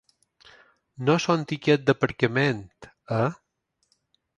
[1.09, 2.67] No són tiquets d’aparcament,
[3.23, 3.33] eh?